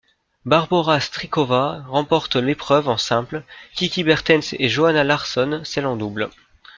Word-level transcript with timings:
Barbora 0.45 0.99
Strýcová 0.99 1.83
remporte 1.87 2.35
l'épreuve 2.35 2.89
en 2.89 2.97
simple, 2.97 3.43
Kiki 3.75 4.03
Bertens 4.03 4.55
et 4.57 4.67
Johanna 4.67 5.03
Larsson 5.03 5.61
celle 5.63 5.85
en 5.85 5.95
double. 5.95 6.31